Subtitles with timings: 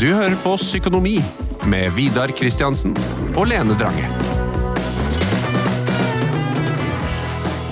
[0.00, 1.18] Du hører på Psykonomi
[1.68, 2.94] med Vidar Kristiansen
[3.36, 4.06] og Lene Drange.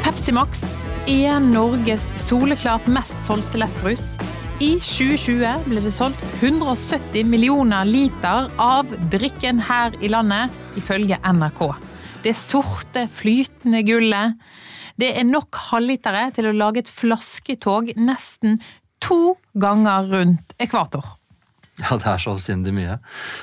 [0.04, 0.60] Pepsi Max
[1.08, 4.02] er Norges soleklart mest solgte lettbrus.
[4.60, 11.62] I 2020 ble det solgt 170 millioner liter av drikken her i landet, ifølge NRK.
[12.26, 14.36] Det sorte, flytende gullet.
[15.00, 18.60] Det er nok halvlitere til å lage et flasketog nesten
[19.00, 21.14] to ganger rundt ekvator.
[21.78, 22.96] Ja, det er så avsindig mye.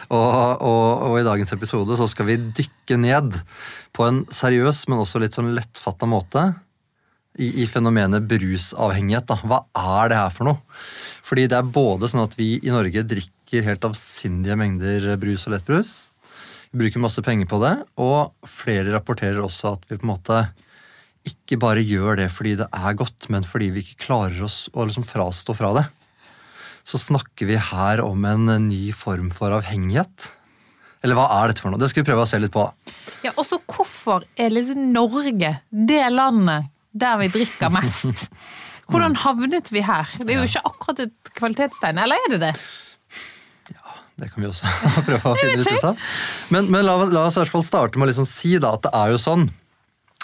[0.09, 0.25] Og,
[0.59, 3.37] og, og, i dagens episode så skal vi dykke ned
[3.95, 6.43] på en seriøs, men også litt sånn lettfatta måte
[7.39, 9.29] i, i, fenomenet brusavhengighet.
[9.31, 9.39] Da.
[9.39, 9.61] Hva
[10.01, 10.59] er det her for noe?
[11.25, 15.55] Fordi det er både sånn at vi i Norge drikker helt avsindige mengder brus og
[15.55, 15.95] lettbrus.
[16.73, 20.43] Vi bruker masse penger på det, og flere rapporterer også at vi på en måte
[21.25, 24.83] ikke bare gjør det fordi det er godt, men fordi vi ikke klarer oss å
[24.85, 25.87] liksom frastå fra det
[26.85, 30.29] så snakker vi her om en ny form for avhengighet.
[31.05, 31.81] Eller hva er dette for noe?
[31.81, 32.65] Det skal vi prøve å se litt på.
[32.65, 32.95] da.
[33.25, 38.29] Ja, også hvorfor er liksom Norge det landet der vi drikker mest?
[38.91, 40.09] Hvordan havnet vi her?
[40.21, 42.51] Det er jo ikke akkurat et kvalitetstegn, eller er det det?
[43.73, 44.69] Ja, det kan vi også
[45.07, 46.03] prøve å finne ut av.
[46.53, 48.85] Men, men la, la, oss i hvert fall starte med å liksom si da, at
[48.85, 49.47] det er jo sånn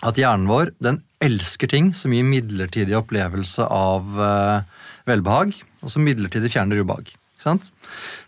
[0.06, 6.02] at hjernen vår den elsker ting som gir midlertidig opplevelse av uh, velbehag og så
[6.04, 7.12] midlertidig fjerner ubehag.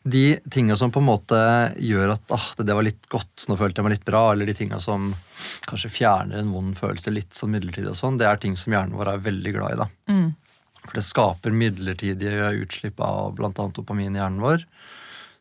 [0.04, 1.40] De tinga som på en måte
[1.78, 4.50] gjør at ah, det, det, var litt godt, nå følte jeg meg litt bra, eller
[4.50, 5.12] de tinga som
[5.70, 8.98] kanskje fjerner en vond følelse litt sånn midlertidig, og sånn, det er ting som hjernen
[8.98, 9.82] vår er veldig glad i.
[9.84, 9.88] da.
[10.10, 10.32] Mm.
[10.84, 13.52] For det skaper midlertidige utslipp av bl.a.
[13.54, 14.66] dopamin i hjernen vår,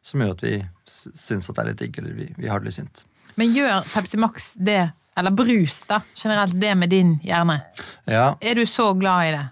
[0.05, 0.57] som gjør at vi
[0.93, 3.07] syns at det er litt digg, eller vi, vi har det litt fint.
[3.41, 4.83] Men gjør Pepsi Max det
[5.17, 7.59] eller brus, da, generelt, det med din hjerne.
[8.09, 8.37] Ja.
[8.41, 9.43] Er du så glad i det?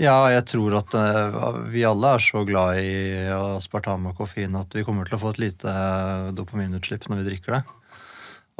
[0.00, 4.72] Ja, jeg tror at uh, vi alle er så glad i aspartam og koffein at
[4.74, 7.62] vi kommer til å få et lite uh, dopaminutslipp når vi drikker det.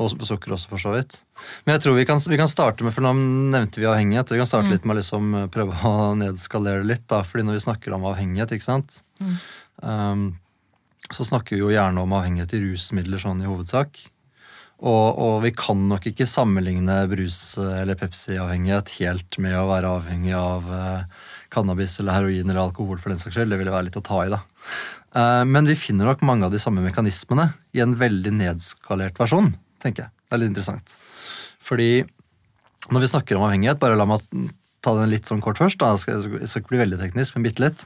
[0.01, 1.19] Og sukker også, for så vidt.
[1.67, 3.11] Men jeg tror vi kan, vi kan starte med, for nå
[3.53, 4.33] nevnte vi avhengighet.
[4.33, 4.73] Vi kan starte mm.
[4.73, 7.05] litt med å liksom eh, prøve å nedskalere litt.
[7.11, 9.35] da, fordi når vi snakker om avhengighet, ikke sant, mm.
[9.85, 10.25] um,
[11.11, 14.01] så snakker vi jo gjerne om avhengighet i rusmidler sånn i hovedsak.
[14.81, 20.33] Og, og, vi kan nok ikke sammenligne brus- eller Pepsi-avhengighet helt med å være avhengig
[20.37, 22.97] av uh, cannabis eller heroin eller alkohol.
[22.99, 23.53] for den saks skyld.
[23.53, 24.41] Det ville være litt å ta i, da.
[25.13, 29.53] Uh, men vi finner nok mange av de samme mekanismene i en veldig nedskalert versjon.
[29.85, 30.15] tenker jeg.
[30.25, 30.97] Det er litt interessant.
[31.61, 31.91] Fordi
[32.89, 34.25] når vi snakker om avhengighet, bare la meg
[34.81, 37.65] ta den litt sånn kort først, da, jeg skal, ikke bli veldig teknisk, men bitte
[37.67, 37.85] litt,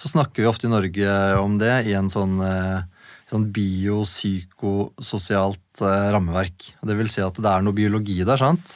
[0.00, 2.80] så snakker vi ofte i Norge om det i en sånn uh,
[3.30, 6.58] sånn biopsykososialt eh, rammeverk.
[6.86, 8.38] Det vil si at det er noe biologi der.
[8.40, 8.66] sant?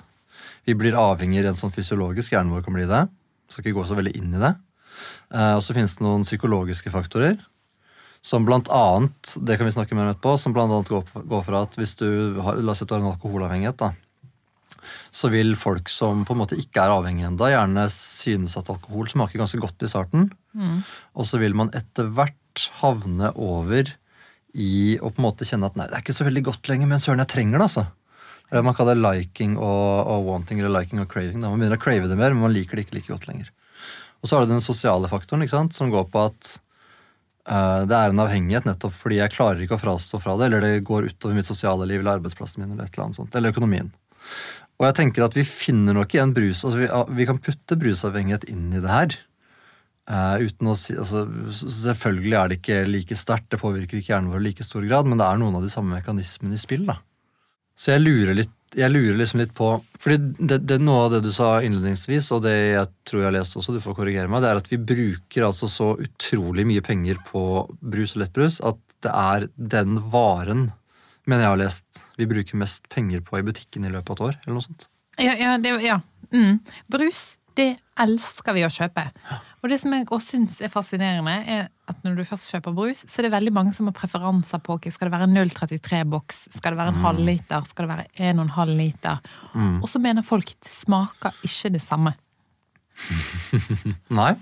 [0.64, 2.32] Vi blir avhengig rent sånn fysiologisk.
[2.32, 3.02] Hjernen vår kan bli det.
[3.50, 4.54] Skal ikke gå så veldig inn i det.
[5.34, 7.36] Eh, og så finnes det noen psykologiske faktorer.
[8.24, 11.42] Som blant annet det kan vi snakke mer om etterpå, som blant annet går, går
[11.44, 12.08] fra at hvis du
[12.40, 13.88] har, la oss si at du har en alkoholavhengighet, da,
[15.12, 19.06] så vil folk som på en måte ikke er avhengige ennå, gjerne synes at alkohol
[19.10, 20.30] smaker ganske godt i starten.
[20.56, 20.78] Mm.
[21.20, 23.92] Og så vil man etter hvert havne over
[24.54, 26.90] i å på en måte kjenne at nei, det er ikke så veldig godt lenger,
[26.90, 27.86] men søren, jeg trenger det, altså.
[28.52, 31.40] Eller man kaller det liking og, og, wanting eller liking og craving.
[31.40, 31.50] Da.
[31.50, 33.48] Man begynner å crave det mer, men man liker det ikke like godt lenger.
[34.22, 36.52] Og så har du den sosiale faktoren, ikke sant, som går på at
[37.50, 40.64] uh, det er en avhengighet nettopp fordi jeg klarer ikke å frastå fra det, eller
[40.64, 43.52] det går utover mitt sosiale liv eller arbeidsplassen min eller et eller annet sånt, eller
[43.52, 43.90] økonomien.
[44.78, 46.88] Og jeg tenker at vi finner nok igjen brus, altså vi,
[47.18, 49.18] vi kan putte brusavhengighet inn i det her.
[50.04, 54.28] Uh, uten å si, altså, selvfølgelig er det ikke like sterkt, det påvirker ikke hjernen
[54.34, 56.84] vår i like stor grad, men det er noen av de samme mekanismene i spill.
[56.90, 56.98] da.
[57.74, 59.70] Så jeg lurer, litt, jeg lurer liksom litt på
[60.02, 63.36] fordi det, det, Noe av det du sa innledningsvis, og det jeg tror jeg har
[63.38, 66.84] lest også, du får korrigere meg, det er at vi bruker altså så utrolig mye
[66.84, 67.44] penger på
[67.80, 70.68] brus og lettbrus at det er den varen,
[71.24, 74.26] mener jeg har lest, vi bruker mest penger på i butikken i løpet av et
[74.28, 74.86] år, eller noe sånt.
[75.20, 75.98] Ja, ja, det, ja.
[76.34, 76.60] Mm.
[76.90, 77.24] Brus,
[77.58, 77.70] det
[78.00, 79.04] elsker vi å kjøpe.
[79.62, 83.04] Og det som jeg også syns er fascinerende, er at når du først kjøper brus,
[83.06, 86.74] så er det veldig mange som har preferanser på okay, skal det være 0,33-boks, skal
[86.74, 87.06] det være en mm.
[87.06, 89.22] halvliter, skal det være 1,5 liter.
[89.54, 89.78] Mm.
[89.78, 92.16] Og så mener folk det smaker ikke det samme.
[94.20, 94.34] Nei.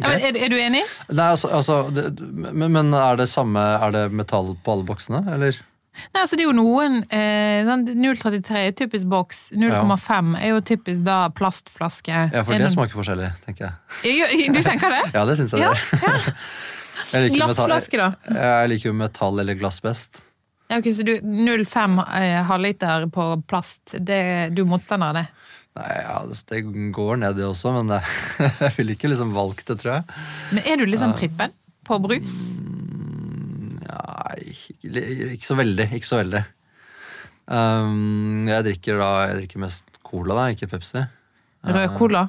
[0.00, 0.16] Okay.
[0.16, 0.80] Er, er, du enig?
[1.12, 5.20] Nei, altså, altså det, men, men, er det samme Er det metall på alle boksene,
[5.34, 5.58] eller?
[5.92, 9.40] Nei, altså det er jo noen eh, 0,33 sånn er typisk boks.
[9.58, 12.26] 0,5 er jo typisk da plastflaske.
[12.32, 14.52] Ja, for det smaker forskjellig, tenker jeg.
[14.56, 15.02] Du tenker det?
[15.16, 16.28] ja, det syns jeg ja, det er.
[16.32, 16.36] Ja.
[17.12, 18.12] Glassflaske, da?
[18.32, 20.22] Jeg, liker jo metall eller glass best.
[20.70, 24.22] Ja, ok, Så 0,5 eh, halvliter på plast, det,
[24.56, 25.26] du er motstander av det?
[25.76, 26.16] Nei, ja,
[26.48, 26.60] Det
[26.96, 27.92] går ned, det også, men
[28.64, 30.22] jeg ville ikke liksom valgt det, tror jeg.
[30.56, 31.52] Men er du liksom prippen
[31.84, 32.38] på brus?
[32.56, 32.71] Mm,
[34.42, 34.92] ikke,
[35.36, 35.88] ikke så veldig.
[35.98, 36.44] Ikke så veldig.
[37.52, 41.02] Um, jeg drikker da Jeg drikker mest cola, da, ikke Pepsi.
[41.66, 42.28] Rød cola.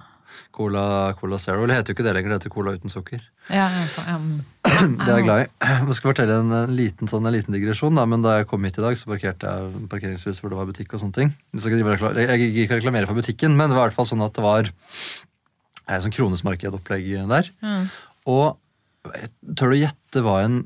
[0.54, 1.66] Cola, cola Zero.
[1.70, 3.22] Det heter jo ikke det lenger, det heter Cola uten sukker.
[3.50, 4.44] Ja, altså, um.
[4.64, 5.48] Det er jeg glad i.
[5.66, 7.98] Jeg skal fortelle en, en liten, sånn, en liten digresjon.
[7.98, 10.70] Da, men da jeg kom hit i dag, så parkerte jeg parkeringshus hvor det var
[10.70, 10.94] butikk.
[10.94, 11.34] og sånne ting.
[11.58, 14.36] Så jeg gikk ikke reklamere for butikken, men det var i hvert fall sånn at
[14.38, 17.50] det var et sånn kronesmarkedopplegg der.
[17.66, 17.90] Mm.
[18.34, 20.62] Og jeg tør du gjette hva en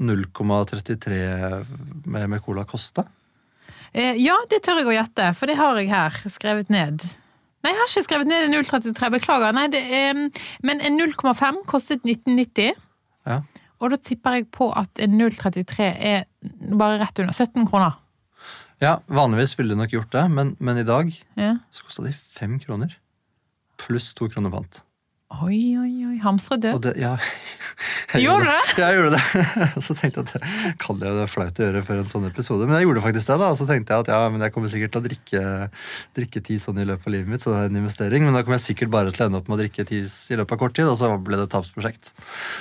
[0.00, 1.18] 0,33
[2.06, 3.04] med, med cola koste?
[3.92, 7.04] Eh, Ja, det tør jeg å gjette, for det har jeg her skrevet ned.
[7.60, 9.52] Nei, jeg har ikke skrevet ned en 033, beklager.
[9.56, 10.20] Nei, det eh,
[10.64, 12.72] men en 0,5 kostet 1990.
[13.28, 13.40] Ja.
[13.80, 16.24] Og da tipper jeg på at en 033 er
[16.76, 17.96] bare rett under 17 kroner.
[18.80, 21.54] ja, vanligvis ville du nok gjort det, men, men i dag Ja.
[21.70, 22.96] så kosta de fem kroner.
[23.80, 24.82] Pluss to kroner pant.
[25.42, 26.16] Oi, oi, oi.
[26.24, 26.82] Hamstret Og
[28.18, 28.24] du?
[28.24, 28.74] Gjorde det?
[28.80, 29.46] Ja, jeg gjorde det.
[29.86, 32.78] Så tenkte jeg at kan jeg det flaut å gjøre før en sånn episode, men
[32.78, 33.38] jeg gjorde faktisk det.
[33.42, 35.42] da, Og så tenkte jeg at ja, men jeg kommer sikkert til å drikke,
[36.18, 38.26] drikke ti sånn i løpet av livet mitt, så det er en investering.
[38.26, 40.40] Men da kommer jeg sikkert bare til å ende opp med å drikke ti i
[40.40, 42.14] løpet av kort tid, og så ble det et tapsprosjekt.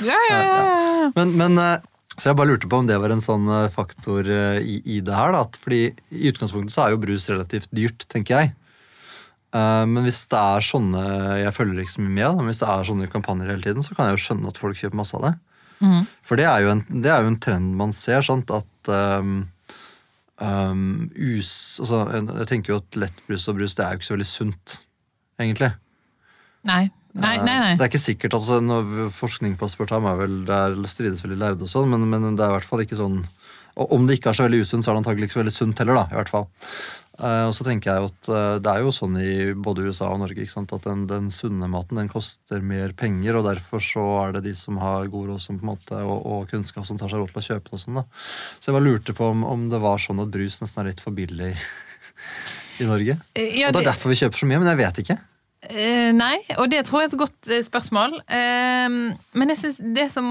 [0.06, 1.10] Ja, ja, ja.
[1.18, 1.88] Men, men eh,
[2.20, 5.00] så jeg bare lurte på om det var en sånn eh, faktor eh, i, i
[5.06, 5.32] det her.
[5.36, 8.56] da, at fordi i utgangspunktet så er jo brus relativt dyrt, tenker jeg.
[9.56, 11.04] Eh, Men hvis det er sånne
[11.42, 13.96] Jeg følger ikke så mye med, men hvis det er sånne kampanjer hele tiden, så
[13.96, 15.34] kan jeg jo skjønne at folk kjøper masse av det.
[15.80, 16.04] Mm.
[16.28, 19.48] For det er, jo en, det er jo en trend man ser, sant, at um,
[20.44, 22.04] um, us, altså,
[22.42, 24.80] Jeg tenker jo at lettbrus og brus det er jo ikke så veldig sunt,
[25.40, 25.72] egentlig.
[26.68, 26.90] Nei.
[27.20, 27.76] Nei, nei, Eh, nei.
[27.80, 28.60] Det er ikke sikkert, altså
[29.16, 32.46] Forskning på aspartam er vel, det er strides veldig lærde og sånn, men, men det
[32.46, 33.24] er i hvert fall ikke sånn
[33.80, 35.56] Og om det ikke er så veldig usunt, så er det antagelig ikke så veldig
[35.56, 36.08] sunt heller, da.
[36.12, 36.50] i hvert fall.
[37.20, 40.08] Eh, og så tenker jeg jo at eh, det er jo sånn i både USA
[40.14, 43.84] og Norge ikke sant, at den, den sunne maten den koster mer penger, og derfor
[43.84, 46.88] så er det de som har god råd som på en måte, og, og kunnskap
[46.88, 47.76] som tar seg råd til å kjøpe det.
[47.76, 48.06] og sånn da.
[48.60, 51.04] Så jeg bare lurte på om, om det var sånn at brus nesten er litt
[51.04, 51.52] for billig
[52.80, 53.20] i Norge.
[53.36, 55.20] Eh, Ja, Og det er derfor vi kjøper så mye, men jeg vet ikke.
[55.60, 58.14] Uh, nei, og det tror jeg er et godt spørsmål.
[58.32, 60.30] Men jeg syns det som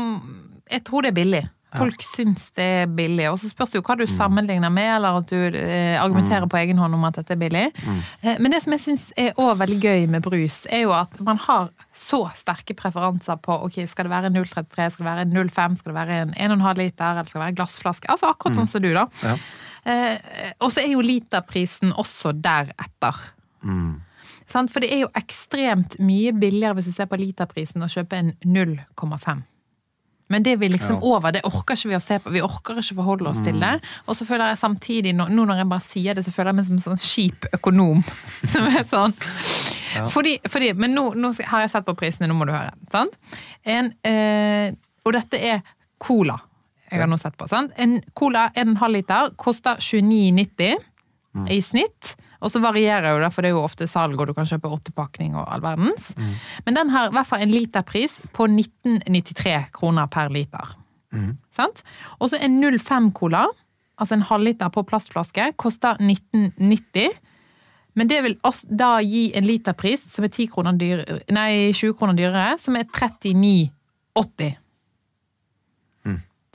[0.73, 1.43] Jeg tror det er billig.
[1.77, 3.27] Folk syns det er billig.
[3.29, 6.59] Og så spørs det jo hva du sammenligner med, eller at du eh, argumenterer på
[6.63, 7.65] egen hånd om at dette er billig.
[8.23, 11.19] Eh, men det som jeg syns er også veldig gøy med brus, er jo at
[11.25, 15.79] man har så sterke preferanser på ok, skal det være 0,33, skal det være 0,5,
[15.83, 18.13] skal det være en 1,5 liter, eller skal det være glassflaske?
[18.15, 19.05] Altså akkurat sånn som du, da.
[19.27, 19.37] Ja.
[19.89, 23.21] Eh, og så er jo literprisen også deretter.
[24.49, 24.73] Sant?
[24.73, 28.33] For det er jo ekstremt mye billigere hvis du ser på literprisen å kjøpe en
[28.49, 29.45] 0,5.
[30.29, 31.01] Men det vi liksom Ja.
[31.17, 32.31] over, det orker ikke vi å se på.
[32.31, 33.81] Vi orker ikke forholde oss til det.
[34.07, 36.57] Og så føler jeg samtidig, nå nå når jeg bare sier det, så føler jeg
[36.57, 38.03] meg som en sånn kjip økonom.
[38.53, 39.15] Som er sånn.
[40.13, 42.73] Fordi, fordi, men nå, nå har jeg sett på prisene, nå må du høre.
[42.93, 43.17] Sant?
[43.65, 44.73] En, eh,
[45.05, 45.63] og dette er
[45.99, 46.37] cola.
[46.91, 47.49] Jeg har nå sett på.
[47.49, 47.73] Sant?
[47.77, 50.77] En cola 1,5 liter koster 29,90
[51.49, 52.17] i snitt.
[52.41, 54.71] Og så varierer jo det, for det er jo ofte salg, og du kan kjøpe
[54.71, 56.13] åttepakning og all verdens.
[56.67, 60.77] Men den har i hvert fall en literpris på 1993 kroner per liter.
[61.57, 61.83] Sant?
[62.21, 63.47] Og så en 05 cola,
[63.99, 67.11] altså en halvliter på plastflaske, koster 1990.
[67.99, 68.37] Men det vil
[68.79, 71.03] da gi en literpris som er 10 kroner dyr,
[71.35, 74.55] nei, 20 kroner dyrere, som er 39,80.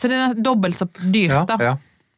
[0.04, 1.74] Så det er dobbelt så dyrt Ja, da, ja,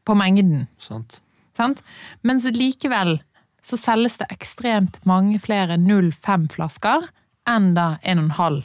[0.08, 0.68] på mengden.
[0.80, 1.20] sant.
[1.58, 1.82] Sant?
[2.24, 3.18] Mens likevel
[3.66, 7.10] så selges det ekstremt mange flere 0,5-flasker
[7.50, 8.62] enn da 1,5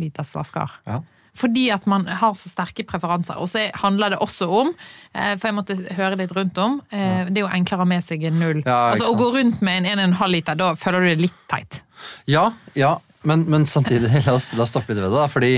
[0.00, 0.70] liters flasker.
[0.88, 1.00] Ja.
[1.38, 3.38] Fordi at man har så sterke preferanser.
[3.38, 4.72] Og så handler det også om,
[5.14, 7.90] eh, for jeg måtte høre litt rundt om, eh, det er jo enklere å ha
[7.92, 8.62] med seg en null.
[8.66, 11.82] Ja, altså Å gå rundt med en 1,5 liter, da føler du det litt teit.
[12.26, 15.28] Ja, ja, men, men samtidig, la oss, la oss stoppe litt ved det, da.
[15.30, 15.52] Fordi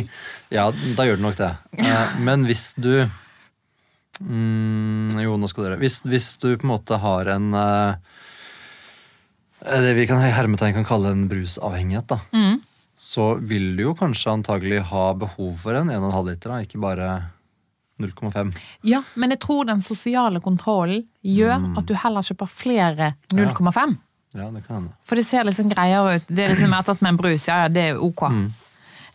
[0.53, 1.53] ja, da gjør det nok det.
[1.83, 3.09] Eh, Men hvis du
[4.21, 7.95] mm, Jo, nå skal dere hvis, hvis du på en måte har en eh,
[9.63, 12.19] Det vi kan hermetegn kan kalle en brusavhengighet, da.
[12.35, 12.61] Mm.
[12.99, 17.11] Så vil du jo kanskje antagelig ha behov for en 1,5 liter, da, ikke bare
[18.03, 18.53] 0,5.
[18.83, 21.77] Ja, men jeg tror den sosiale kontrollen gjør Mm.
[21.79, 23.97] at du heller kjøper flere 0,5.
[24.35, 24.93] Ja, det kan hende.
[25.05, 26.27] For det ser liksom greiere ut.
[26.29, 28.23] Det er liksom ertatt med en brus, ja, ja, det er ok.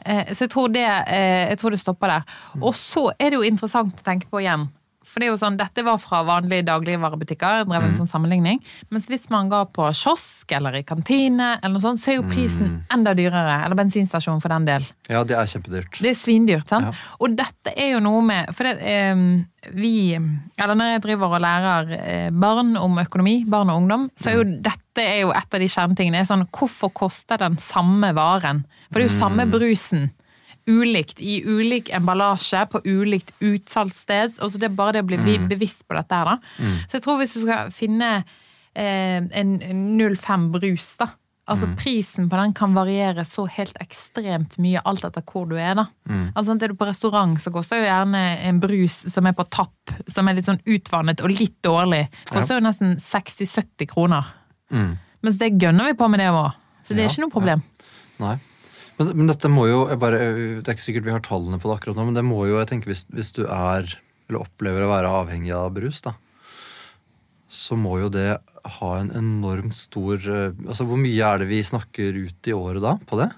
[0.06, 2.24] Eh, Så jeg tror, det, eh, jeg tror det stopper der.
[2.62, 4.70] Og så er det jo interessant å tenke på igjen.
[5.08, 8.60] For det er jo sånn, Dette var fra vanlige dagligvarebutikker, drev en sånn sammenligning.
[8.94, 12.28] Mens hvis man går på kiosk eller i kantine, eller noe sånt, så er jo
[12.30, 13.62] prisen enda dyrere.
[13.66, 14.88] Eller bensinstasjon for den del.
[15.10, 16.02] Ja, det er kjempedyrt.
[16.04, 16.68] Det er svindyrt.
[16.70, 16.90] sant?
[16.92, 17.14] Ja.
[17.24, 19.16] Og dette er jo noe med For det, eh,
[19.78, 24.32] vi Eller når jeg driver og lærer eh, barn om økonomi, barn og ungdom, så
[24.32, 26.22] er jo dette er jo et av de kjernetingene.
[26.22, 28.66] er Sånn, hvorfor koster den samme varen?
[28.92, 30.10] For det er jo samme brusen.
[30.68, 34.40] Ulikt i ulik emballasje på ulikt utsalgssted.
[34.42, 35.48] Og så det er bare det å bli mm.
[35.52, 36.74] bevisst på dette her, da.
[36.88, 39.56] Så jeg tror hvis du skal finne eh, en
[39.98, 41.12] 05 brus, da.
[41.48, 45.78] Altså Prisen på den kan variere så helt ekstremt mye alt etter hvor du er.
[45.80, 45.86] da.
[46.36, 49.94] Altså Er du på restaurant, så koster jo gjerne en brus som er på tapp,
[50.12, 54.28] som er litt sånn utvannet og litt dårlig, koster jo nesten 60-70 kroner.
[55.24, 56.52] Mens det gønner vi på med det òg.
[56.84, 57.64] Så det er ikke noe problem.
[58.20, 58.36] Nei.
[58.98, 60.20] Men, men dette må jo bare,
[60.60, 62.58] Det er ikke sikkert vi har tallene på det akkurat nå, men det må jo,
[62.62, 63.92] jeg tenker hvis, hvis du er,
[64.28, 66.16] eller opplever å være avhengig av brus, da,
[67.48, 68.32] så må jo det
[68.78, 72.84] ha en enormt stor eh, Altså hvor mye er det vi snakker ut i året
[72.84, 73.30] da på det?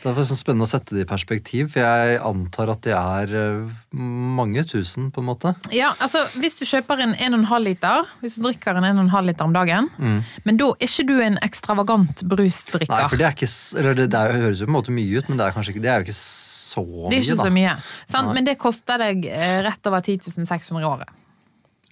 [0.00, 3.34] Det er sånn spennende å sette det i perspektiv, for jeg antar at det er
[3.36, 5.52] eh, mange tusen, på en måte.
[5.76, 9.56] Ja, altså Hvis du kjøper en 1,5 liter, hvis du drikker en 1,5 liter om
[9.56, 9.90] dagen,
[10.46, 12.88] men da er ikke du en ekstravagant brusdrikker.
[12.88, 12.96] Mm.
[12.96, 15.28] Nei, for det er ikke Eller det, det høres jo på en måte mye ut,
[15.28, 17.54] men det er kanskje ikke Det er jo ikke så mye, det er ikke så
[17.54, 17.78] mye.
[18.10, 18.34] Sant?
[18.36, 21.16] Men det koster deg eh, rett over 10 600 i året.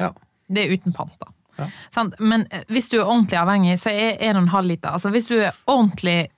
[0.01, 0.13] Ja.
[0.49, 1.33] Det er uten pant, da.
[1.59, 1.67] Ja.
[1.95, 2.17] Sant?
[2.21, 5.57] Men eh, hvis du er ordentlig avhengig, så er 1,5 liter Altså Hvis du er
[5.67, 6.31] ordentlig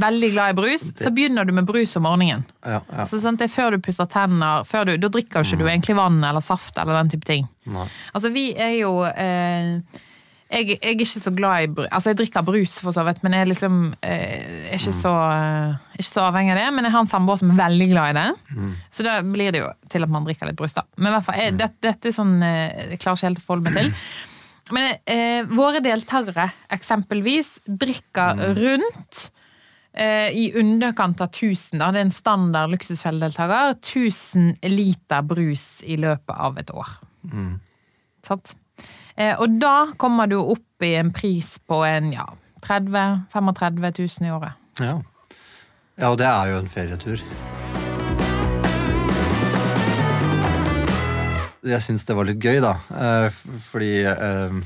[0.00, 2.44] veldig glad i brus, så begynner du med brus om morgenen.
[2.64, 3.02] Ja, ja.
[3.04, 3.40] Altså, sant?
[3.40, 6.44] Det er før du pusser tenner, du, da drikker jo ikke du egentlig vann eller
[6.44, 7.46] saft eller den type ting.
[7.72, 7.88] Nei.
[8.12, 9.78] Altså, vi er jo eh,
[10.52, 11.88] jeg, jeg er ikke så glad i brus.
[11.88, 15.94] Altså, jeg drikker brus, for så vidt, men jeg liksom eh, er ikke, så, eh,
[15.96, 16.66] ikke så avhengig av det.
[16.76, 18.66] Men jeg har en samboer som er veldig glad i det.
[18.92, 20.84] Så da blir det jo til at man drikker litt brus, da.
[20.98, 23.46] Men i hvert fall, jeg, dette, dette er sånn eh, Jeg klarer ikke helt å
[23.46, 23.94] forholde meg til.
[24.76, 29.41] Men eh, våre deltakere eksempelvis drikker rundt eh,
[29.94, 36.32] i underkant av 1000, da, det er en standard luksusfelledeltaker, 1000 liter brus i løpet
[36.32, 36.94] av et år.
[38.24, 38.54] Sant?
[39.16, 42.24] Eh, og da kommer du opp i en pris på en ja,
[42.64, 44.56] 30 35 000 i året.
[44.80, 44.94] Ja.
[46.00, 47.20] ja, og det er jo en ferietur.
[51.62, 52.72] Jeg syns det var litt gøy, da.
[52.96, 54.56] eh, Fordi eh,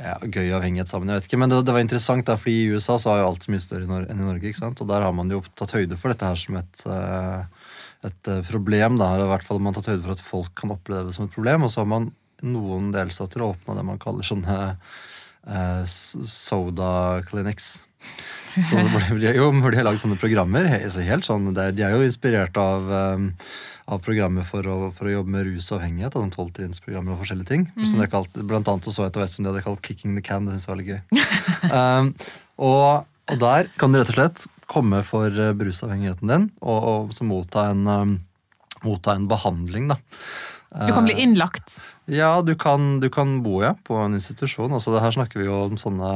[0.00, 0.48] ja, Gøy
[0.88, 1.38] sammen, jeg vet ikke.
[1.40, 3.62] Men det, det var interessant, da, fordi i USA så er jo alt så mye
[3.62, 4.48] større enn i Norge.
[4.48, 4.80] ikke sant?
[4.80, 7.68] Og der har man jo tatt høyde for dette her som et, eh,
[8.08, 8.96] et eh, problem.
[9.00, 11.28] da, i hvert fall man har tatt høyde for at folk kan oppleve det som
[11.28, 11.66] et problem.
[11.66, 16.92] Og så har man noen delstater åpna det man kaller sånne eh, soda
[17.28, 17.74] clinics.
[18.54, 20.68] Så det ble, jo, hvor de har lagd sånne programmer.
[20.68, 23.28] helt sånn, De er jo inspirert av, um,
[23.86, 26.16] av programmer for å, for å jobbe med rus og avhengighet.
[26.16, 27.68] Av sånn tolvtrinnsprogrammer og forskjellige ting.
[27.84, 30.16] Som de kalt, blant annet så så jeg etter hvert som de hadde kalt 'Kicking
[30.16, 30.46] the Can'.
[30.46, 31.02] Det synes jeg var litt gøy.
[31.70, 32.14] um,
[32.70, 37.14] og, og der kan du rett og slett komme for eh, brusavhengigheten din og, og
[37.14, 38.12] så motta en, um,
[38.86, 39.90] motta en behandling.
[39.90, 39.98] da.
[40.70, 41.80] Du kan bli innlagt.
[42.06, 44.70] Ja, du kan, du kan bo ja, på en institusjon.
[44.70, 46.10] Altså, det her snakker vi jo om sånne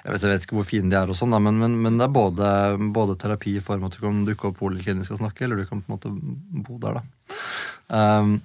[0.00, 2.06] jeg vet, jeg vet ikke hvor fine de er, og sånn, men, men, men det
[2.06, 2.50] er både,
[2.96, 5.68] både terapi i form av at du kan dukke opp poliklinisk og snakke, eller du
[5.68, 6.12] kan på en måte
[6.64, 7.00] bo der.
[7.00, 7.36] da.
[7.90, 8.38] Um,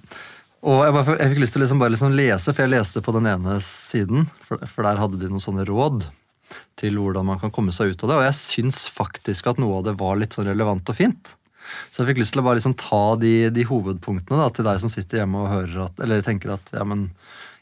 [0.66, 3.02] og jeg, bare, jeg fikk lyst til å liksom bare liksom lese, for jeg leste
[3.06, 6.08] på den ene siden, for, for der hadde de noen sånne råd
[6.78, 9.80] til hvordan man kan komme seg ut av det, og jeg syns faktisk at noe
[9.80, 11.36] av det var litt sånn relevant og fint.
[11.90, 14.78] Så jeg fikk lyst til å bare liksom ta de, de hovedpunktene da, til deg
[14.82, 17.08] som sitter hjemme og hører at, eller tenker at ja, men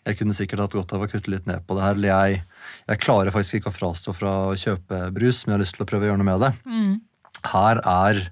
[0.04, 1.96] jeg kunne sikkert hatt godt av å kutte litt ned på det her.
[1.96, 2.42] Eller jeg,
[2.88, 5.84] jeg klarer faktisk ikke å frastå fra å kjøpe brus, men jeg har lyst til
[5.84, 6.52] å prøve å gjøre noe med det.
[7.52, 8.24] Her er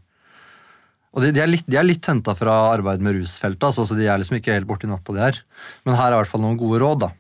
[1.13, 3.97] Og de, de er litt, de er litt henta fra arbeid med rusfeltet, altså, så
[3.99, 5.41] de er liksom ikke helt borti natta, de her.
[5.85, 7.11] Men her er i hvert fall noen gode råd, da.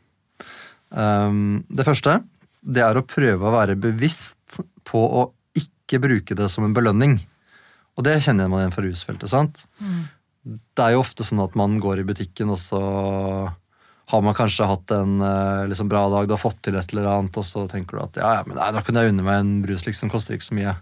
[0.96, 2.22] Um, det første
[2.62, 5.26] det er å prøve å være bevisst på å
[5.58, 7.18] ikke bruke det som en belønning.
[7.98, 9.28] Og det kjenner man igjen fra rusfeltet.
[9.28, 9.64] sant?
[10.46, 12.80] Det er jo ofte sånn at man går i butikken, og så
[14.12, 17.08] har man kanskje hatt en eh, liksom bra dag, du har fått til et eller
[17.10, 19.40] annet, og så tenker du at ja, ja, men nei, da kunne jeg unne meg
[19.40, 20.76] en brus, liksom, koster ikke så mye.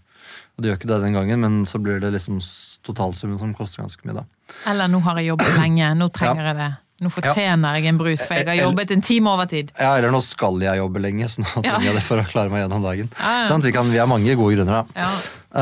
[0.58, 2.42] Og du gjør ikke det den gangen, men så blir det liksom
[2.86, 4.26] totalsummen som koster ganske mye, da.
[4.70, 6.70] Eller nå har jeg jobbet lenge, nå trenger jeg det.
[7.00, 9.70] Nå fortjener jeg en brus, for jeg har jobbet en time overtid.
[9.78, 12.52] Ja, eller nå skal jeg jobbe lenge, så nå trenger jeg det for å klare
[12.52, 13.08] meg gjennom dagen.
[13.16, 13.46] Ja, ja.
[13.48, 15.06] Sånn, vi, kan, vi har mange gode grunner, da.
[15.06, 15.08] Ja.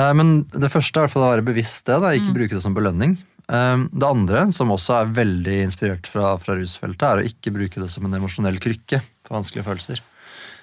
[0.01, 2.11] Eh, Men det første er i hvert fall å være bevisst det, da.
[2.19, 3.15] ikke bruke det som belønning.
[3.49, 7.81] Eh, Det andre, som også er veldig inspirert fra, fra rusfeltet, er å ikke bruke
[7.81, 10.03] det som en emosjonell krykke for vanskelige følelser.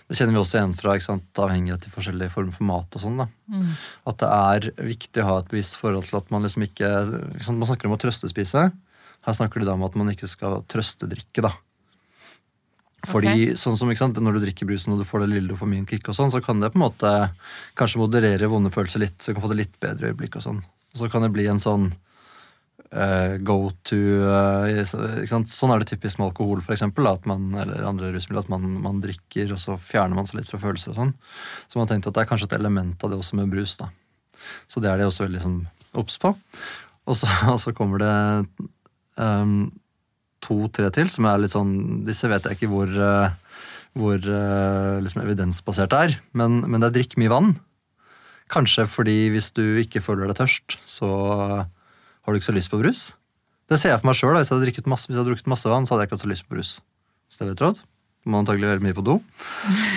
[0.05, 2.95] Det kjenner vi også igjen fra sant, avhengighet til forskjellige former for mat.
[2.95, 3.75] og sånn Mm.
[4.05, 7.57] At det er viktig å ha et bevisst forhold til at man liksom ikke sant,
[7.57, 8.71] Man snakker om å trøstespise.
[9.25, 11.41] Her snakker de da om at man ikke skal trøstedrikke.
[11.41, 11.51] da.
[13.05, 16.13] Fordi sånn som, ikke sant, Når du drikker brusen og du får det lille dopaminkicket,
[16.13, 17.31] sånn, så kan det på en måte
[17.75, 20.35] kanskje moderere vonde følelser litt, så du kan få det litt bedre øyeblikk.
[20.37, 20.63] Og sånn.
[20.93, 21.93] Og så kan det bli en sånn
[22.95, 24.81] eh, go to uh?
[25.25, 28.45] Sånn er det typisk med alkohol, for eksempel, at man, eller andre rusmidler.
[28.45, 31.13] At man, man drikker, og så fjerner man seg litt fra følelser og sånn.
[31.67, 33.77] Så man har tenkt at det er kanskje et element av det også med brus.
[33.81, 33.91] da.
[34.71, 35.59] Så det er det også veldig sånn
[35.95, 36.33] på.
[37.05, 38.13] Og så, og så kommer det
[39.21, 39.71] um,
[40.45, 43.61] to-tre til, som er litt sånn Disse vet jeg ikke hvor, uh,
[43.97, 47.55] hvor uh, liksom evidensbasert det er, men, men det er drikk mye vann.
[48.51, 51.09] Kanskje fordi hvis du ikke føler deg tørst, så
[52.25, 53.07] har du ikke så lyst på brus.
[53.69, 54.37] Det ser jeg for meg sjøl.
[54.37, 56.57] Hvis, hvis jeg hadde drukket masse vann, så hadde jeg ikke hatt så lyst på
[56.57, 56.71] brus.
[57.29, 57.81] Så det vet råd.
[58.25, 59.19] Må antagelig veldig mye på do.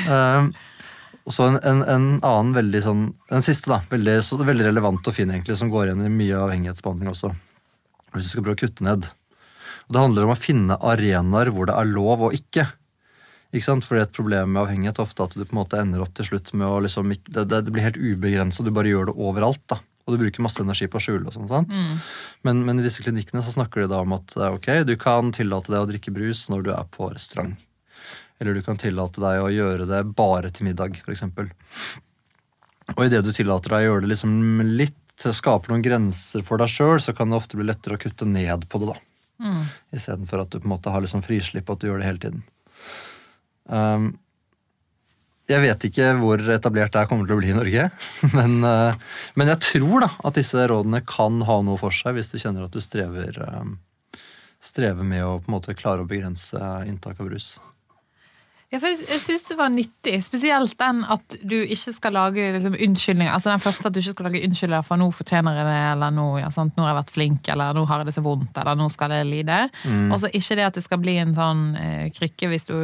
[0.08, 0.50] um,
[1.28, 3.82] og så en, en, en, annen veldig sånn En siste, da.
[3.90, 7.32] Veldig, så, veldig relevant og fin, egentlig, som går igjen i mye avhengighetsbehandling også.
[8.14, 9.08] Hvis du skal prøve å kutte ned.
[9.88, 12.66] Og Det handler om å finne arenaer hvor det er lov og ikke.
[13.52, 13.84] Ikke sant?
[13.88, 16.28] Fordi Et problem med avhengighet er ofte at du på en måte ender opp til
[16.28, 19.64] slutt med å liksom, det, det, blir helt ubegrensa, du bare gjør det overalt.
[19.72, 19.80] da.
[20.08, 21.28] Og du bruker masse energi på å skjule.
[21.28, 21.74] og sånn, sant?
[21.76, 21.98] Mm.
[22.48, 25.74] Men, men, i disse klinikkene så snakker de da om at ok, du kan tillate
[25.74, 27.58] deg å drikke brus når du er på restaurant.
[28.40, 31.26] Eller du kan tillate deg å gjøre det bare til middag, f.eks.
[32.94, 36.70] Og idet du tillater deg å gjøre det liksom litt, skaper noen grenser for deg
[36.70, 38.94] sjøl, så kan det ofte bli lettere å kutte ned på det.
[38.94, 39.02] da.
[39.42, 39.64] Mm.
[39.98, 42.22] Istedenfor at du på en måte har liksom frislipp, og at du gjør det hele
[42.22, 42.46] tiden.
[43.68, 44.08] Um,
[45.48, 47.88] jeg vet ikke hvor etablert det kommer til å bli i Norge,
[48.36, 52.32] men, uh, men, jeg tror da at disse rådene kan ha noe for seg hvis
[52.34, 54.20] du kjenner at du strever, uh,
[54.60, 57.56] strever med å på en måte klare å begrense inntak av brus.
[58.68, 60.18] Ja, for jeg, jeg syns det var nyttig.
[60.26, 63.32] Spesielt den at du ikke skal lage liksom, unnskyldninger.
[63.32, 66.12] Altså den første at du ikke skal lage unnskyldninger for nå fortjener jeg det, eller
[66.12, 66.74] nå, ja, sant?
[66.76, 69.16] nå har jeg vært flink, eller nå har jeg det så vondt, eller nå skal
[69.16, 69.62] jeg lide.
[69.88, 70.12] Mm.
[70.12, 72.76] Og så ikke det at det skal bli en sånn eh, krykke hvis du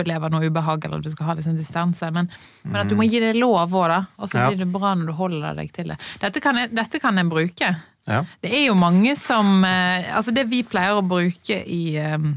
[0.00, 2.10] opplever noe ubehag, eller du skal ha liksom distanse.
[2.14, 2.66] Men, mm.
[2.70, 4.02] men, at du må gi det lov òg, da.
[4.18, 6.00] Og så blir det bra når du holder deg til det.
[6.22, 7.72] Dette kan dette kan en bruke.
[8.08, 8.22] Ja.
[8.42, 12.30] Det er jo mange som eh, Altså det vi pleier å bruke i eh,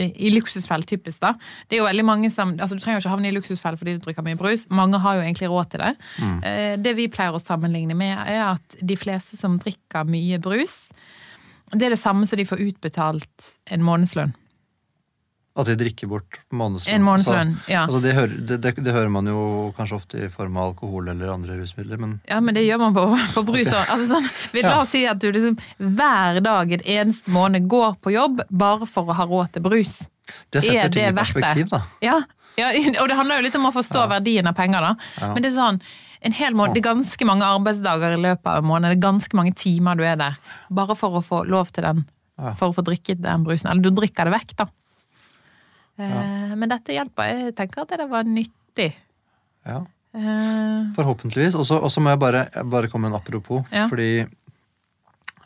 [0.00, 1.34] i luksusfell, typisk, da.
[1.68, 3.96] Det er jo veldig mange som, altså Du trenger jo ikke havne i luksusfell fordi
[3.96, 4.66] du drikker mye brus.
[4.72, 5.90] Mange har jo egentlig råd til det.
[6.22, 6.36] Mm.
[6.46, 10.86] Eh, det vi pleier å sammenligne med, er at de fleste som drikker mye brus,
[11.74, 14.32] det er det samme som de får utbetalt en månedslønn.
[15.58, 16.94] At de drikker bort månedslønn.
[16.94, 17.80] En månedslønn, altså, ja.
[17.82, 19.40] Altså det, hører, det, det, det, hører man jo
[19.74, 22.94] kanskje ofte i form av alkohol eller andre rusmidler, men Ja, men det gjør man
[22.94, 23.80] på, på brus òg.
[23.80, 23.96] Okay.
[23.96, 24.28] Altså sånn,
[24.62, 25.58] la oss si at du liksom
[25.98, 29.96] hver dag en eneste måned går på jobb bare for å ha råd til brus.
[30.54, 31.82] Det setter ting i perspektiv, da.
[32.04, 32.20] Ja,
[32.58, 32.70] ja,
[33.02, 35.28] og det handler jo litt om å forstå verdien av penger, da.
[35.34, 35.82] Men det er sånn
[36.20, 38.92] en hel måned, det er ganske mange arbeidsdager i løpet av en måned.
[38.92, 40.36] Det er ganske mange timer du er der.
[40.68, 42.02] Bare for å få lov til den.
[42.58, 43.70] For å få drikket den brusen.
[43.70, 44.66] Eller du drikker det vekk, da.
[46.00, 46.20] Ja.
[46.24, 47.32] Eh, men dette hjelper.
[47.32, 48.90] Jeg tenker at det var nyttig.
[49.68, 49.82] Ja.
[50.10, 51.58] Uh, Forhåpentligvis.
[51.58, 53.66] Og så må jeg bare, bare, komme med en apropos.
[53.74, 53.86] Ja.
[53.90, 54.24] Fordi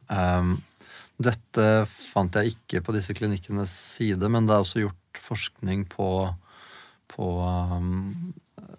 [0.09, 0.57] um,
[1.23, 1.67] dette
[2.13, 6.09] fant jeg ikke på disse klinikkenes side, men det er også gjort forskning på,
[7.13, 8.33] på um,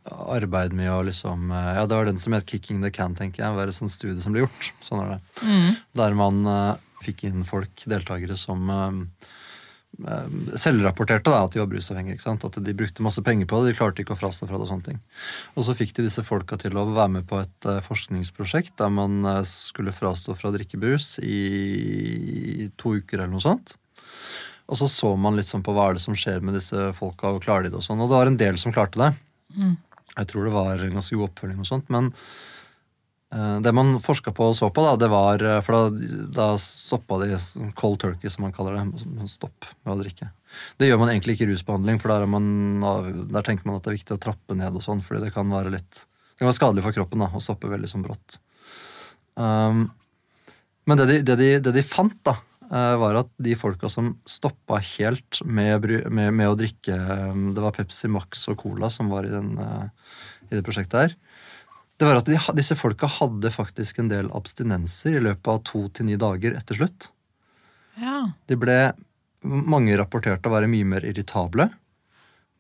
[0.06, 3.52] arbeid med å liksom Ja, det var den som het 'Kicking the Can', tenker jeg.
[3.52, 4.74] Det var et sånt studie som ble gjort.
[4.82, 5.22] Sånn er det.
[5.46, 5.72] Mm.
[6.02, 8.92] Der man uh, fikk inn folk, deltakere, som Eh,
[10.60, 12.20] selvrapporterte da, at de var brusavhengige.
[12.28, 14.66] At de brukte masse penger på det, de klarte ikke å frastå fra det.
[14.66, 15.00] Og sånne ting.
[15.56, 18.92] Og så fikk de disse folka til å være med på et uh, forskningsprosjekt der
[18.94, 23.78] man uh, skulle frastå fra å drikke brus i to uker eller noe sånt.
[24.66, 27.32] Og så så man litt sånn på hva er det som skjer med disse folka,
[27.32, 28.02] og klarer de det og sånn.
[28.02, 29.12] Og det var en del som klarte det.
[29.56, 29.78] Mm.
[30.16, 31.92] Jeg tror det var en ganske god oppfølging og sånt.
[31.94, 32.55] men Eh,
[33.34, 37.18] det man forska på og så på, da, det var eh, For da, da stoppa
[37.24, 37.36] de
[37.76, 39.06] cold turkey, som man kaller det.
[39.32, 40.30] Stopp med å drikke.
[40.80, 42.46] Det gjør man egentlig ikke i rusbehandling, for der, man,
[43.34, 45.50] der, tenker man at det er viktig å trappe ned og sånn, fordi det kan
[45.52, 48.38] være litt Det kan være skadelig for kroppen da, å stoppe veldig sånn brått.
[49.36, 49.90] Um,
[50.88, 52.38] men det de, det, de, det de, fant, da,
[52.70, 56.96] eh, var at de folka som stoppa helt med, med, med, å drikke
[57.58, 59.58] Det var Pepsi Max og Cola som var i, den,
[60.48, 61.18] i det prosjektet her
[61.98, 65.86] det var at de, disse folka hadde faktisk en del abstinenser i løpet av to
[65.96, 67.10] til ni dager etter slutt.
[68.02, 68.18] Ja.
[68.50, 68.78] De ble,
[69.46, 71.70] mange rapporterte å være mye mer irritable.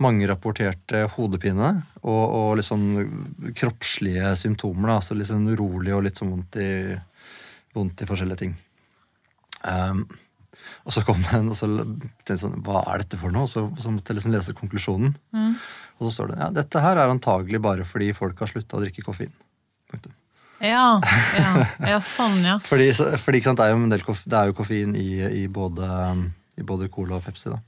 [0.03, 1.71] Mange rapporterte hodepine
[2.01, 4.91] og, og litt sånn kroppslige symptomer.
[4.91, 6.69] Da, altså litt sånn urolig og litt sånn vondt i,
[7.75, 8.55] vondt i forskjellige ting.
[9.65, 10.05] Um,
[10.85, 13.47] og så kom det en, og så tenkte jeg sånn, hva er dette for noe?
[13.47, 15.15] Og så, så måtte jeg liksom lese konklusjonen.
[15.35, 15.55] Mm.
[15.95, 18.83] Og så står det ja, dette her er antagelig bare fordi folk har slutta å
[18.83, 19.33] drikke koffein.
[20.63, 21.01] Ja,
[21.35, 21.51] ja,
[21.83, 22.55] ja, sånn, ja.
[22.69, 25.09] fordi, fordi sant, det, er jo del, det, er jo koffein i,
[25.43, 25.87] i, både,
[26.59, 27.51] i både, Cola og Pepsi.
[27.51, 27.59] da.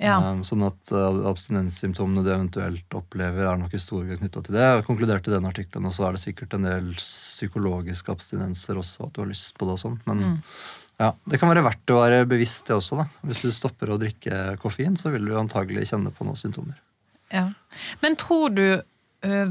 [0.00, 0.16] Ja.
[0.24, 4.56] Um, sånn at uh, abstinenssymptomene du eventuelt opplever, er nok i stor grad knytta til
[4.56, 4.64] det.
[4.64, 9.10] Jeg konkluderte i den artikkelen, og så er det sikkert en del psykologiske abstinenser også,
[9.10, 9.98] at du har lyst på det og sånn.
[10.08, 10.38] Men mm.
[11.00, 13.06] Ja, det kan være verdt å være bevisst det også, da.
[13.24, 16.76] Hvis du stopper å drikke koffein, så vil du antagelig kjenne på noen symptomer.
[17.32, 17.46] Ja.
[18.02, 18.64] Men tror du,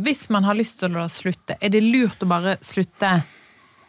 [0.04, 3.16] hvis man har lyst til å slutte, er det lurt å bare slutte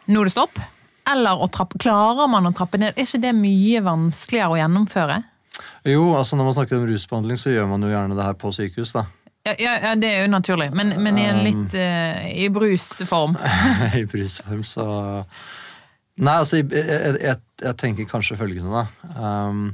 [0.09, 0.69] når det stopper?
[1.11, 2.95] Eller trappe, klarer man å trappe ned?
[2.95, 5.21] Er ikke det mye vanskeligere å gjennomføre?
[5.85, 8.53] Jo, altså når man snakker om rusbehandling, så gjør man jo gjerne det her på
[8.55, 9.05] sykehus, da.
[9.47, 13.37] Ja, ja, ja det er jo naturlig, men, men i en litt uh, i brusform.
[14.01, 14.85] I brusform, så
[16.19, 19.13] Nei, altså, jeg, jeg, jeg, tenker kanskje følgende, da.
[19.15, 19.69] Um,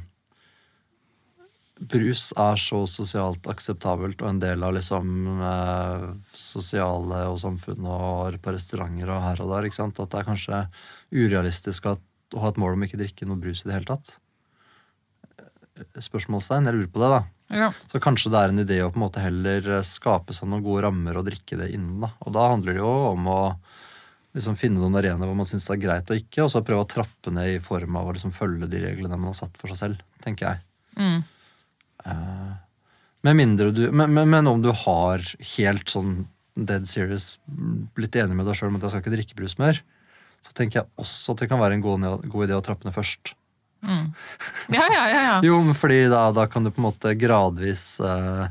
[1.78, 5.10] brus er så sosialt akseptabelt og en del av liksom
[5.46, 10.00] eh, sosiale og samfunnet og på restauranter og her og der, ikke sant?
[10.02, 10.62] at det er kanskje
[11.14, 12.02] urealistisk at,
[12.34, 14.16] å ha et mål om ikke drikke noe brus i det hele tatt.
[16.02, 16.66] Spørsmålstegn.
[16.66, 17.20] Jeg lurer på det, da.
[17.54, 17.68] Ja.
[17.88, 20.82] Så kanskje det er en idé å på en måte heller skape seg noen gode
[20.84, 22.02] rammer og drikke det innen.
[22.02, 22.10] da.
[22.26, 23.40] Og da handler det jo om å
[24.36, 26.84] liksom finne noen arenaer hvor man syns det er greit og ikke, og så prøve
[26.84, 29.72] å trappe ned i form av å liksom følge de reglene man har satt for
[29.72, 30.64] seg selv, tenker jeg.
[30.98, 31.22] Mm.
[32.04, 32.56] Eh,
[33.26, 35.24] med mindre du men, men, men om du har
[35.56, 36.20] helt sånn
[36.58, 37.36] dead serious
[37.96, 39.80] blitt enig med deg sjøl om at jeg skal ikke drikke brus mer,
[40.42, 42.96] så tenker jeg også at det kan være en god, god idé å trappe ned
[42.96, 43.34] først.
[43.78, 45.20] Ja, ja, ja.
[45.22, 45.36] ja.
[45.46, 48.46] Jo, men fordi da, da kan du på en måte gradvis eh,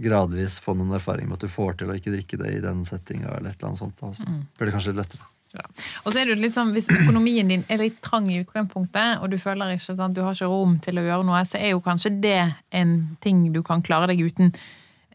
[0.00, 2.84] Gradvis få noen erfaring med at du får til å ikke drikke det i den
[2.88, 3.98] settinga, eller et eller annet sånt.
[4.00, 5.26] da, så blir det kanskje litt lettere.
[5.52, 5.64] Ja.
[6.06, 9.30] Og så er det litt sånn, Hvis økonomien din er litt trang i utgangspunktet, og
[9.32, 11.80] du føler ikke sant, du har ikke rom til å gjøre noe, så er jo
[11.82, 12.36] kanskje det
[12.70, 14.52] en ting du kan klare deg uten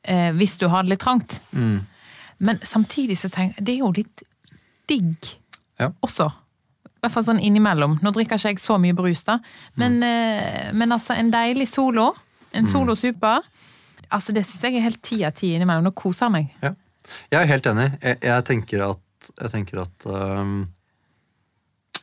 [0.04, 1.39] eh, hvis du har det litt trangt.
[1.56, 1.86] Mm.
[2.43, 4.26] Men samtidig så tenker jeg det er jo litt
[4.91, 5.32] digg
[5.80, 5.89] Ja.
[6.04, 6.28] også.
[6.86, 8.00] I hvert fall sånn innimellom.
[8.04, 9.39] Nå drikker ikke jeg så mye brus, da.
[9.80, 12.12] Men, eh, men altså, en deilig solo.
[12.56, 13.43] En solo super.
[14.13, 15.86] Altså, det syns jeg er helt ti av ti innimellom.
[15.88, 16.52] Nå koser jeg meg.
[16.63, 16.74] Ja.
[17.32, 17.88] Jeg er helt enig.
[18.02, 20.56] Jeg, jeg tenker at, jeg tenker at um,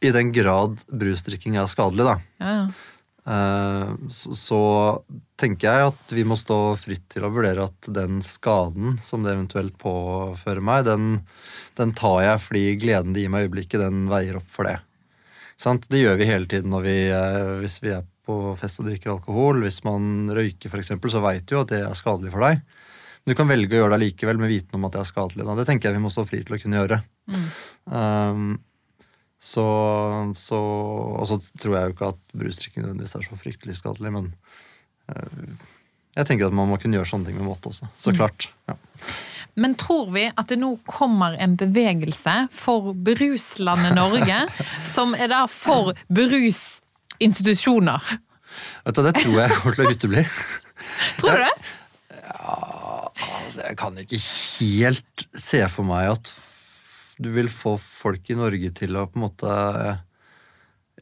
[0.03, 2.67] I den grad brusdrikking er skadelig, da, Ja, ja.
[3.33, 4.61] øh, så, så
[5.43, 9.35] tenker jeg at vi må stå fritt til å vurdere at den skaden som det
[9.35, 11.21] eventuelt påfører meg, den,
[11.79, 14.79] den tar jeg fordi gleden det gir meg i øyeblikket, den veier opp for det.
[15.59, 15.87] Sant?
[15.91, 19.13] Det gjør vi hele tiden når vi, eh, hvis vi er på fest og drikker
[19.15, 19.61] alkohol.
[19.65, 22.63] Hvis man røyker, eksempel, så veit du jo at det er skadelig for deg.
[23.23, 25.47] Men du kan velge å gjøre det likevel med viten om at det er skadelig.
[25.47, 25.57] Da.
[25.61, 26.99] Det tenker jeg vi må stå fri til å kunne gjøre.
[27.87, 28.57] Um,
[29.43, 29.67] så,
[30.39, 34.33] så, og så tror jeg jo ikke at brusdrikking nødvendigvis er så fryktelig skadelig, men
[35.11, 35.69] uh,
[36.19, 37.89] jeg tenker at man må kunne gjøre sånne ting med måte også.
[37.99, 38.51] Så klart.
[38.71, 38.77] Ja.
[39.55, 44.45] Men tror vi at det nå kommer en bevegelse for bruslandet Norge,
[44.95, 45.93] som er da for
[47.23, 48.13] brusinstitusjoner?
[48.85, 50.25] Vet du, Det tror jeg kommer til å utebli.
[51.21, 51.53] Tror du det?
[52.43, 56.33] Altså, jeg kan ikke helt se for meg at
[57.23, 59.51] du vil få folk i Norge til å på en måte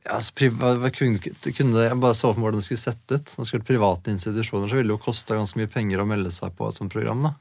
[0.00, 3.32] ja, altså, kunne, Jeg bare så for meg hvordan det skulle sett ut.
[3.36, 6.32] Når det skulle private institusjoner, så ville det jo kosta ganske mye penger å melde
[6.34, 7.28] seg på et sånt program.
[7.28, 7.36] da.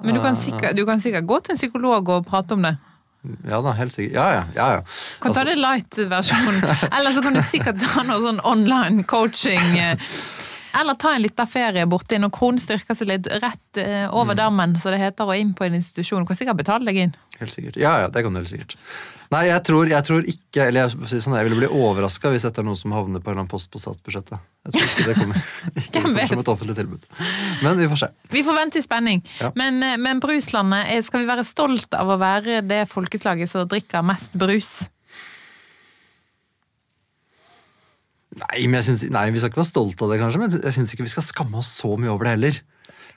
[0.00, 2.76] Men du kan, sikkert, du kan sikkert gå til en psykolog og prate om det.
[3.48, 4.14] Ja da, helt sikkert.
[4.14, 4.44] Ja, ja.
[4.54, 4.82] ja, ja.
[5.20, 6.62] Kan ta Altså- det light-versjonen.
[6.98, 9.74] Eller så kan du sikkert ta noe sånn online coaching.
[10.72, 14.38] Eh, Eller ta en liten ferie borti når kronen styrker seg litt rett over mm.
[14.40, 16.24] dammen, så det heter, og inn på en institusjon.
[16.24, 17.14] Du kan sikkert betale deg inn.
[17.38, 17.78] Helt sikkert.
[17.80, 18.76] Ja, ja, det kan du helt sikkert.
[19.28, 22.62] Nei, jeg tror, jeg tror ikke Eller jeg, sånn, jeg ville bli overraska hvis dette
[22.62, 24.40] er noen som havner på en eller annen post på statsbudsjettet.
[24.68, 25.42] Jeg tror ikke det kommer,
[25.82, 27.08] ikke det kommer som et offentlig tilbud.
[27.64, 28.08] Men vi får se.
[28.32, 29.24] Vi får vente i spenning.
[29.42, 29.52] Ja.
[29.58, 33.68] Men, eh, men Bruslandet, eh, skal vi være stolt av å være det folkeslaget som
[33.68, 34.72] drikker mest brus?
[38.36, 40.74] Nei, men jeg synes, nei, vi skal ikke være stolte av det, kanskje, men jeg
[40.76, 42.58] syns ikke vi skal skamme oss så mye over det heller.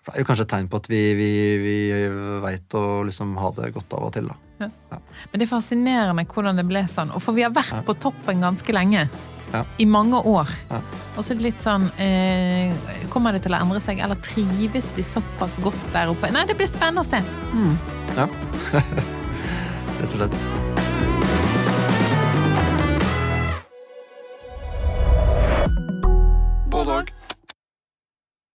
[0.01, 1.75] For Det er jo kanskje et tegn på at vi, vi, vi
[2.41, 4.31] veit å liksom ha det godt av og til.
[4.31, 4.71] da.
[5.31, 7.13] Men det fascinerer meg hvordan det ble sånn.
[7.13, 9.07] Og for vi har vært på toppen ganske lenge.
[9.51, 9.65] Ja.
[9.83, 10.49] I mange år.
[10.71, 10.79] Ja.
[11.17, 12.71] Og så er det litt sånn eh,
[13.11, 16.31] Kommer det til å endre seg, eller trives vi såpass godt der oppe?
[16.31, 17.19] Nei, det blir spennende å se.
[18.15, 18.29] Ja.
[19.99, 20.90] Rett og slett.
[26.81, 27.20] Bulldog.